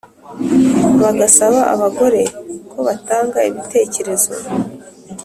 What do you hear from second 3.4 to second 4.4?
ibitekerezo